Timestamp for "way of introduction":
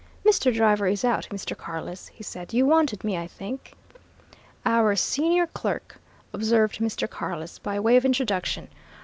7.79-8.69